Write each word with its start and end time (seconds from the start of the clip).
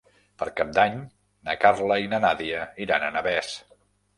Per 0.43 0.45
Cap 0.59 0.71
d'Any 0.77 0.95
na 1.49 1.55
Carla 1.65 1.99
i 2.05 2.09
na 2.15 2.23
Nàdia 2.25 2.65
iran 2.87 3.07
a 3.11 3.17
Navès. 3.19 3.53